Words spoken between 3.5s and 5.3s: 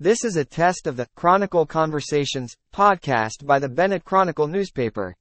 the Bennett Chronicle newspaper.